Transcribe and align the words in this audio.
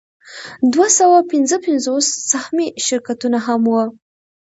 دوه 0.73 0.87
سوه 0.99 1.17
پنځوس 1.65 2.07
سهامي 2.31 2.67
شرکتونه 2.85 3.37
هم 3.45 3.61
وو 3.71 3.83